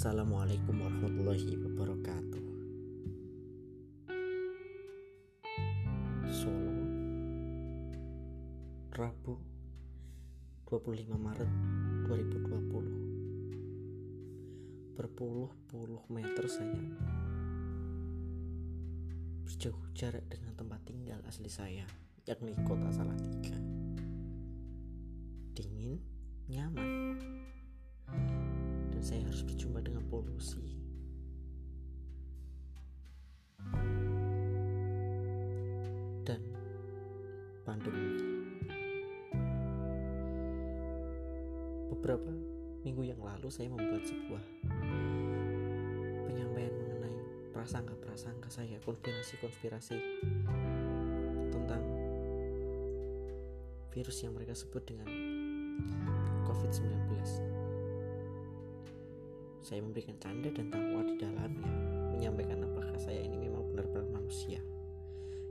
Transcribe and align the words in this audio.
Assalamualaikum 0.00 0.80
warahmatullahi 0.80 1.60
wabarakatuh. 1.60 2.40
Solo 6.24 6.72
Rabu 8.96 9.36
25 10.72 11.04
Maret 11.04 11.52
2020 12.08 14.96
Berpuluh-puluh 14.96 16.00
meter 16.08 16.48
saya. 16.48 16.80
Berjauh 19.44 19.84
jarak 19.92 20.24
dengan 20.32 20.56
tempat 20.56 20.80
tinggal 20.88 21.20
asli 21.28 21.52
saya 21.52 21.84
Yakni 22.24 22.56
kota 22.64 22.88
Salatiga. 22.88 23.52
Dingin, 25.52 26.00
nyaman 26.48 26.89
harus 29.30 29.46
berjumpa 29.46 29.78
dengan 29.78 30.02
polusi. 30.10 30.58
Dan 36.26 36.42
pandemi. 37.62 38.10
Beberapa 41.94 42.26
minggu 42.82 43.06
yang 43.06 43.22
lalu 43.22 43.46
saya 43.54 43.70
membuat 43.70 44.02
sebuah 44.02 44.42
penyampaian 46.26 46.74
mengenai 46.74 47.18
prasangka-prasangka 47.54 48.50
saya, 48.50 48.82
konspirasi-konspirasi 48.82 49.94
tentang 51.54 51.86
virus 53.94 54.26
yang 54.26 54.34
mereka 54.34 54.58
sebut 54.58 54.82
dengan 54.90 55.06
COVID-19 56.50 57.49
saya 59.70 59.86
memberikan 59.86 60.18
canda 60.18 60.50
dan 60.50 60.66
tawa 60.66 61.06
di 61.06 61.14
dalamnya, 61.14 61.70
menyampaikan 62.10 62.66
apakah 62.66 62.98
saya 62.98 63.22
ini 63.22 63.46
memang 63.46 63.70
benar-benar 63.70 64.02
manusia 64.18 64.58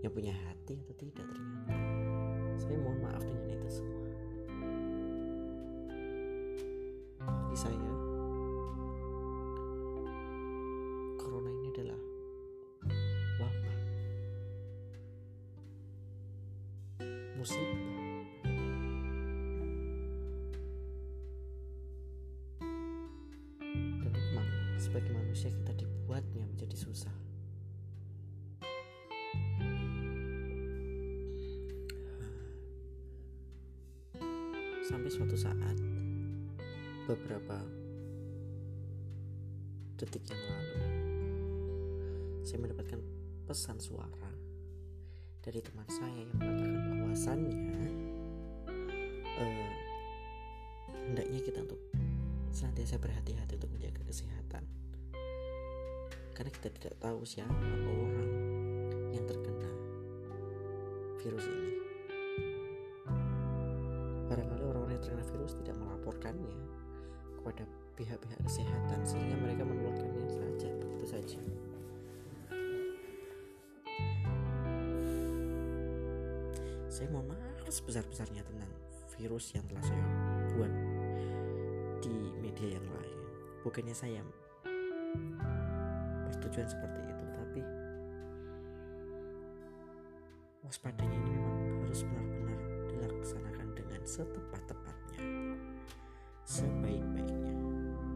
yang 0.00 0.08
punya 0.08 0.32
hati 0.32 0.80
atau 0.88 1.04
tidak 1.04 1.28
ternyata. 1.28 1.76
Saya 2.56 2.80
mohon 2.80 2.96
maaf 3.04 3.20
dengan 3.20 3.44
itu 3.52 3.68
semua. 3.68 4.08
Bagi 7.28 7.58
saya, 7.60 7.92
corona 11.20 11.52
ini 11.52 11.68
adalah 11.76 12.00
wabah, 13.36 13.78
musibah 17.36 17.95
Sampai 34.86 35.10
suatu 35.10 35.34
saat, 35.34 35.74
beberapa 37.10 37.58
detik 39.98 40.22
yang 40.30 40.38
lalu, 40.46 40.78
saya 42.46 42.62
mendapatkan 42.62 43.02
pesan 43.50 43.82
suara 43.82 44.30
dari 45.42 45.58
teman 45.58 45.90
saya 45.90 46.22
yang 46.22 46.30
mengatakan 46.38 47.02
bahwasannya 47.02 47.82
eh, 49.26 49.74
hendaknya 51.10 51.40
kita 51.42 51.66
untuk 51.66 51.82
senantiasa 52.54 53.02
berhati-hati 53.02 53.58
untuk 53.58 53.74
menjaga 53.74 54.06
kesehatan. 54.06 54.62
Karena 56.30 56.50
kita 56.54 56.70
tidak 56.70 56.94
tahu 57.02 57.26
siapa 57.26 57.50
orang 57.90 58.30
yang 59.10 59.26
terkena 59.26 59.70
virus 61.18 61.42
ini 61.50 61.75
yang 64.92 65.02
terkena 65.02 65.24
virus 65.34 65.52
tidak 65.62 65.76
melaporkannya 65.80 66.56
kepada 67.40 67.64
pihak-pihak 67.96 68.40
kesehatan 68.44 69.00
sehingga 69.02 69.36
mereka 69.40 69.62
menularkannya 69.64 70.28
saja 70.28 70.68
begitu 70.76 71.06
saja. 71.08 71.40
Saya 76.92 77.08
mohon 77.12 77.28
maaf 77.32 77.68
sebesar-besarnya 77.68 78.40
tentang 78.40 78.72
virus 79.16 79.52
yang 79.52 79.64
telah 79.68 79.84
saya 79.84 80.06
buat 80.56 80.72
di 82.00 82.16
media 82.40 82.80
yang 82.80 82.86
lain. 82.88 83.18
Bukannya 83.64 83.92
saya 83.92 84.24
bertujuan 86.46 86.68
seperti 86.68 87.00
itu 87.10 87.24
tapi 87.34 87.60
waspadanya 90.62 91.16
ini 91.16 91.30
memang 91.32 91.56
harus 91.82 92.00
benar-benar 92.04 92.60
dilaksanakan 92.92 93.55
setepat-tepatnya. 94.06 95.18
Sebaik-baiknya 96.46 97.58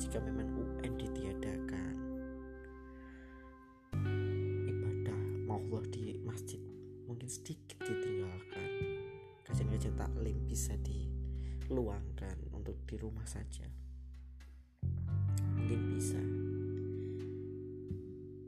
jika 0.00 0.16
memang 0.24 0.48
UN 0.56 0.96
ditiadakan 0.96 1.94
ibadah 4.64 5.20
Allah 5.52 5.84
di 5.92 6.16
masjid 6.24 6.56
mungkin 7.04 7.28
sedikit 7.28 7.76
ditinggalkan. 7.84 8.68
Kajian-kajian 9.44 9.92
taklim 10.00 10.40
bisa 10.48 10.72
diluangkan 10.80 12.48
untuk 12.56 12.80
di 12.88 12.96
rumah 12.96 13.28
saja. 13.28 13.68
Mungkin 15.60 15.80
bisa. 15.92 16.20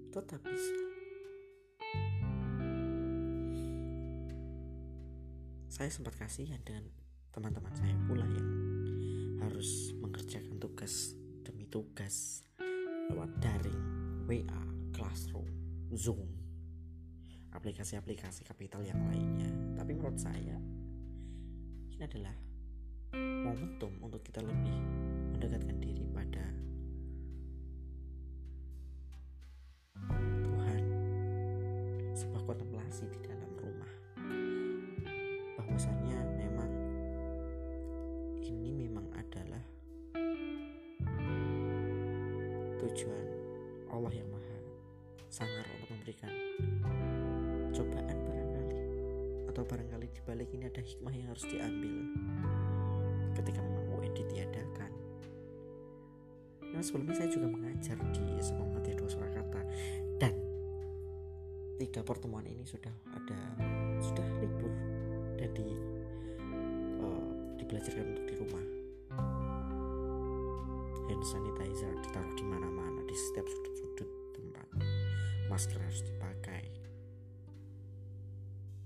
Tetap 0.09 0.41
bisa. 0.41 0.77
Saya 5.69 5.93
sempat 5.93 6.17
kasihan 6.17 6.65
dengan 6.65 6.89
teman-teman 7.37 7.75
saya 7.77 7.93
pula 8.09 8.25
yang 8.25 8.49
harus 9.45 9.93
mengerjakan 10.01 10.57
tugas 10.57 11.13
demi 11.45 11.69
tugas 11.69 12.41
lewat 13.13 13.29
daring, 13.45 13.83
WA, 14.25 14.63
Classroom, 14.97 15.45
Zoom, 15.93 16.25
aplikasi-aplikasi 17.53 18.41
kapital 18.41 18.81
yang 18.89 18.97
lainnya. 19.13 19.53
Tapi 19.77 19.93
menurut 19.93 20.17
saya 20.17 20.57
ini 21.93 22.01
adalah 22.01 22.33
momentum 23.45 24.01
untuk 24.01 24.25
kita 24.25 24.41
lebih 24.41 24.77
mendekatkan 25.37 25.77
diri 25.77 26.06
tujuan 42.87 43.27
Allah 43.91 44.15
yang 44.15 44.29
maha 44.31 44.59
sangar 45.27 45.67
untuk 45.75 45.91
memberikan 45.91 46.31
cobaan 47.75 48.15
barangkali 48.15 48.79
atau 49.51 49.63
barangkali 49.67 50.07
di 50.07 50.21
balik 50.23 50.49
ini 50.55 50.71
ada 50.71 50.79
hikmah 50.79 51.11
yang 51.11 51.27
harus 51.35 51.45
diambil 51.51 51.97
ketika 53.35 53.59
memang 53.59 53.85
UN 53.99 54.13
ditiadakan. 54.15 54.91
Nah 56.71 56.81
sebelumnya 56.81 57.19
saya 57.19 57.29
juga 57.29 57.51
mengajar 57.51 57.99
di 58.15 58.23
SMA 58.39 58.63
Muhammadiyah 58.63 59.11
Surakarta 59.11 59.61
dan 60.23 60.35
tiga 61.83 62.07
pertemuan 62.07 62.47
ini 62.47 62.63
sudah 62.63 62.95
ada 63.11 63.41
sudah 63.99 64.27
libur 64.39 64.73
dan 65.37 65.51
di 65.59 65.69
uh, 67.03 67.31
dibelajarkan 67.59 68.15
untuk 68.15 68.27
di 68.31 68.35
rumah. 68.39 68.76
Hand 71.17 71.33
sanitizer 71.33 71.97
ditaruh 72.05 72.37
di 72.37 72.45
mana-mana 72.45 73.01
di 73.09 73.17
setiap 73.17 73.49
sudut-sudut 73.49 74.11
tempat. 74.37 74.69
Masker 75.49 75.81
harus 75.81 76.05
dipakai. 76.05 76.69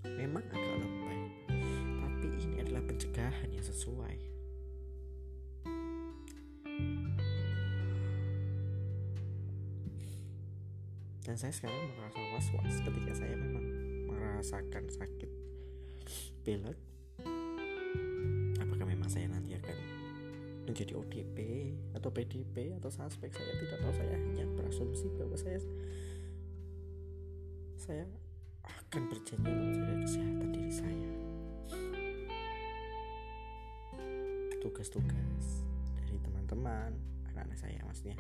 Memang 0.07 0.47
agak 0.47 0.79
lebay, 0.79 1.21
tapi 1.99 2.31
ini 2.47 2.63
adalah 2.63 2.87
pencegahan 2.87 3.51
yang 3.51 3.67
sesuai. 3.67 4.15
dan 11.27 11.35
saya 11.35 11.55
sekarang 11.55 11.95
merasa 11.95 12.19
was-was 12.35 12.79
ketika 12.83 13.13
saya 13.23 13.35
memang 13.39 13.63
merasakan 14.11 14.87
sakit 14.91 15.31
pilek 16.43 16.79
menjadi 20.71 20.95
ODP 20.95 21.39
atau 21.99 22.15
PDP 22.15 22.79
atau 22.79 22.91
suspek. 22.95 23.35
Saya 23.35 23.59
tidak 23.59 23.79
tahu 23.83 23.93
saya 23.99 24.15
hanya 24.15 24.47
berasumsi 24.55 25.11
bahwa 25.19 25.35
saya 25.35 25.59
saya 27.75 28.07
akan 28.63 29.03
berjanji 29.11 29.51
untuk 29.51 29.67
menjaga 29.67 29.95
kesehatan 30.07 30.49
diri 30.55 30.73
saya. 30.73 31.11
Tugas-tugas 34.63 35.67
dari 35.99 36.17
teman-teman 36.23 36.95
anak-anak 37.35 37.59
saya 37.59 37.83
maksudnya. 37.83 38.15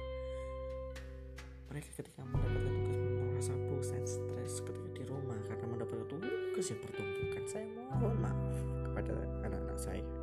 Mereka 1.70 2.03
ketika 2.03 2.26
mendapatkan 2.26 2.75
tugas 2.82 2.99
merasa 3.31 3.55
bosan 3.70 4.03
stres 4.03 4.58
ketika 4.67 4.91
di 4.91 5.06
rumah 5.06 5.38
karena 5.46 5.64
mendapatkan 5.70 6.19
tugas 6.19 6.67
yang 6.67 6.81
bertumpukan 6.82 7.44
saya 7.46 7.67
mohon 7.94 8.19
maaf 8.19 8.56
kepada 8.91 9.14
anak-anak 9.46 9.79
saya 9.79 10.19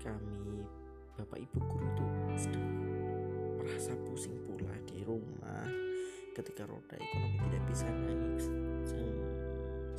kami 0.00 0.64
bapak 1.20 1.44
ibu 1.44 1.58
guru 1.60 1.84
itu 1.92 2.06
sedang 2.48 2.68
merasa 3.60 3.92
pusing 4.08 4.34
pula 4.48 4.72
di 4.88 5.04
rumah 5.04 5.68
ketika 6.32 6.64
roda 6.64 6.96
ekonomi 6.96 7.36
tidak 7.44 7.64
bisa 7.68 7.86
naik. 7.92 8.40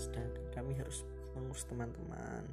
Sedangkan 0.02 0.46
kami 0.50 0.74
harus 0.82 1.06
mengurus 1.38 1.64
teman-teman. 1.70 2.44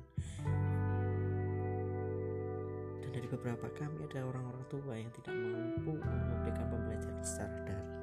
Dan 3.00 3.10
dari 3.10 3.28
beberapa 3.32 3.72
kami 3.72 4.04
ada 4.12 4.28
orang-orang 4.28 4.64
tua 4.68 4.92
yang 4.92 5.08
tidak 5.16 5.32
mampu 5.32 5.96
memberikan 5.96 6.66
pembelajaran 6.68 7.24
secara 7.24 7.56
daring 7.64 7.98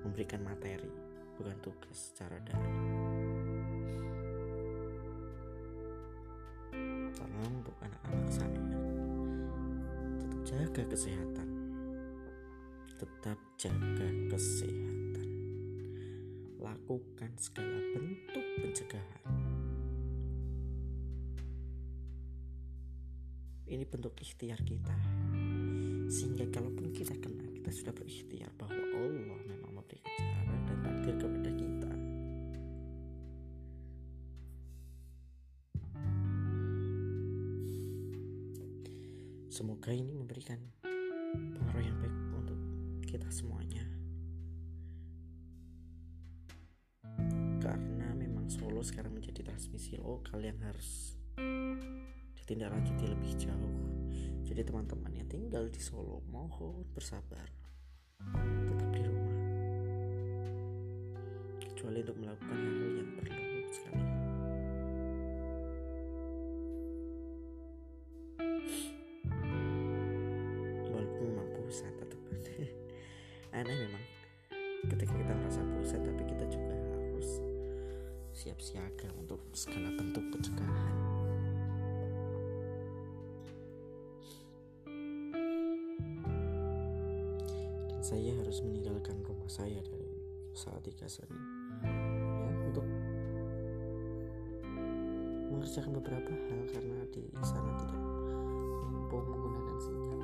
memberikan 0.00 0.40
materi 0.40 0.88
bukan 1.36 1.56
tugas 1.60 2.12
secara 2.12 2.40
daring 2.48 2.89
untuk 7.46 7.76
anak-anak 7.80 8.28
saya 8.28 8.60
tetap 10.20 10.40
jaga 10.44 10.82
kesehatan. 10.92 11.48
Tetap 13.00 13.38
jaga 13.56 14.08
kesehatan. 14.28 15.28
Lakukan 16.60 17.30
segala 17.40 17.78
bentuk 17.96 18.46
pencegahan. 18.60 19.24
Ini 23.70 23.84
bentuk 23.86 24.18
ikhtiar 24.18 24.58
kita. 24.66 24.96
Sehingga 26.10 26.50
kalaupun 26.50 26.90
kita 26.90 27.14
kena 27.22 27.46
kita 27.54 27.70
sudah 27.70 27.94
berikhtiar 27.94 28.50
bahwa 28.58 28.89
semoga 39.60 39.92
ini 39.92 40.16
memberikan 40.16 40.56
pengaruh 41.28 41.84
yang 41.84 41.98
baik 42.00 42.16
untuk 42.32 42.56
kita 43.04 43.28
semuanya 43.28 43.84
karena 47.60 48.08
memang 48.16 48.48
Solo 48.48 48.80
sekarang 48.80 49.12
menjadi 49.12 49.44
transmisi 49.44 50.00
lokal 50.00 50.40
yang 50.40 50.56
harus 50.64 51.20
ditindaklanjuti 52.40 53.04
lebih 53.04 53.36
jauh. 53.36 53.76
Jadi 54.48 54.64
teman-teman 54.64 55.12
yang 55.12 55.28
tinggal 55.28 55.68
di 55.68 55.76
Solo 55.76 56.24
mohon 56.32 56.88
bersabar, 56.96 57.44
tetap 58.64 58.88
di 58.96 59.02
rumah, 59.04 59.36
kecuali 61.68 62.00
untuk 62.00 62.16
melakukan 62.16 62.56
hal-hal 62.64 62.92
yang 62.96 63.10
perlu 63.12 63.44
sekali. 63.68 64.09
Segala 79.60 79.92
bentuk 79.92 80.24
pencegahan. 80.32 80.96
Saya 88.00 88.32
harus 88.40 88.64
meninggalkan 88.64 89.20
rumah 89.20 89.52
saya 89.52 89.76
dari 89.84 90.16
saat 90.56 90.80
tiga 90.80 91.04
ini. 91.04 91.36
Ya 91.84 92.48
untuk 92.72 92.88
mengerjakan 95.52 95.92
beberapa 96.00 96.32
hal 96.32 96.60
karena 96.72 97.04
di 97.12 97.28
sana 97.44 97.70
tidak 97.84 98.00
mampu 98.88 99.16
menggunakan 99.20 99.76
sinyal. 99.76 100.20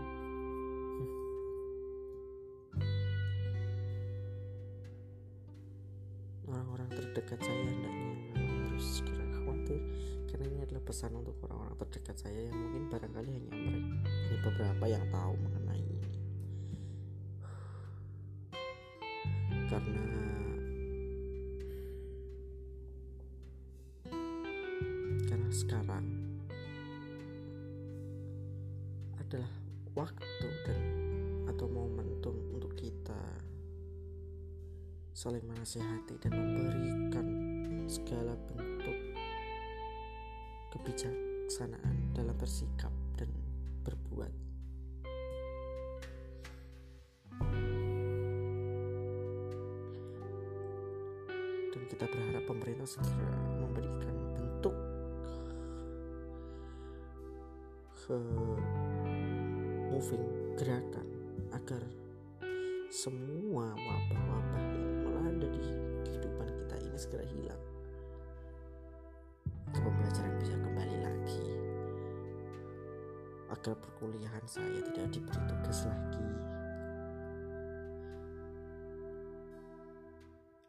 Orang-orang 6.48 6.88
terdekat 6.88 7.40
saya 7.44 7.85
khawatir. 9.66 9.82
Karena 10.30 10.44
ini 10.46 10.58
adalah 10.62 10.82
pesan 10.86 11.12
untuk 11.18 11.34
orang-orang 11.42 11.76
terdekat 11.82 12.16
saya 12.18 12.40
yang 12.46 12.54
mungkin 12.54 12.82
barangkali 12.90 13.28
hanya 13.30 13.50
mereka 13.50 13.78
hanya 14.06 14.38
beberapa 14.46 14.84
yang 14.86 15.04
tahu 15.10 15.34
mengenai 15.42 15.86
karena 19.66 20.06
karena 25.26 25.50
sekarang 25.50 26.06
adalah 29.18 29.52
waktu 29.98 30.48
dan 30.66 30.80
atau 31.50 31.66
momentum 31.66 32.36
untuk 32.54 32.74
kita 32.78 33.22
saling 35.10 35.42
menasehati 35.50 36.14
dan 36.22 36.30
memberikan 36.30 37.26
segala 37.90 38.38
bentuk 38.46 38.65
kebijaksanaan 40.74 42.16
dalam 42.16 42.34
bersikap 42.34 42.90
dan 43.14 43.30
berbuat. 43.86 44.46
Kita 51.86 52.02
berharap 52.12 52.44
pemerintah 52.44 52.84
segera 52.84 53.30
memberikan 53.62 54.16
bentuk 54.36 54.76
ke 57.94 58.18
moving 59.88 60.26
gerakan 60.60 61.08
agar 61.56 61.80
semua 62.92 63.70
wabah-wabah 63.72 64.64
yang 64.76 64.92
melanda 65.08 65.46
di 65.48 65.62
kehidupan 66.04 66.48
kita 66.52 66.76
ini 66.84 66.98
segera 67.00 67.24
hilang. 67.32 67.62
Pembelajaran 69.72 70.25
agar 73.46 73.74
perkuliahan 73.78 74.44
saya 74.46 74.80
tidak 74.90 75.06
diberi 75.14 75.40
tugas 75.46 75.86
lagi. 75.86 76.28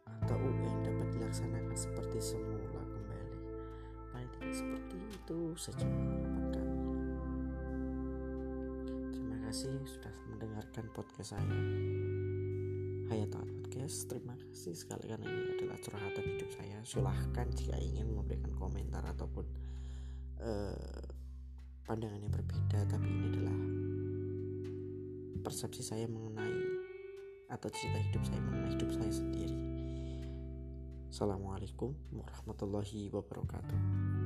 Atau 0.06 0.36
UN 0.38 0.76
dapat 0.86 1.08
dilaksanakan 1.14 1.76
seperti 1.76 2.18
semula 2.22 2.82
kembali. 2.84 3.40
Paling 4.14 4.30
tidak 4.38 4.52
seperti 4.54 4.96
itu 5.10 5.38
saja 5.58 5.86
harapan 5.86 6.44
kami. 6.54 6.80
Terima 9.14 9.36
kasih 9.48 9.74
sudah 9.86 10.14
mendengarkan 10.30 10.84
podcast 10.94 11.34
saya. 11.34 11.58
Hayat 13.08 13.32
Podcast 13.78 14.04
terima 14.10 14.36
kasih 14.36 14.76
sekali 14.76 15.08
karena 15.08 15.32
ini 15.32 15.56
adalah 15.56 15.80
curhatan 15.80 16.24
hidup 16.24 16.50
saya. 16.52 16.76
Silahkan 16.84 17.48
jika 17.56 17.80
ingin 17.80 18.12
memberikan 18.12 18.52
komentar 18.52 19.00
ataupun 19.00 19.48
uh, 20.44 21.17
pandangan 21.88 22.20
yang 22.20 22.28
berbeda 22.28 22.84
tapi 22.84 23.08
ini 23.08 23.24
adalah 23.32 23.58
persepsi 25.40 25.80
saya 25.80 26.04
mengenai 26.04 26.52
atau 27.48 27.72
cerita 27.72 27.96
hidup 28.04 28.22
saya 28.28 28.40
mengenai 28.44 28.76
hidup 28.76 28.90
saya 28.92 29.08
sendiri. 29.08 29.56
Assalamualaikum 31.08 31.96
warahmatullahi 32.12 33.08
wabarakatuh 33.08 34.17